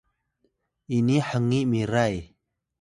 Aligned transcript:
ini 0.97 1.17
hngiy 1.29 1.63
miray 1.71 2.15